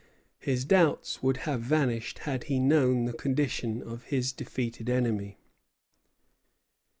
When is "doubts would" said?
0.65-1.37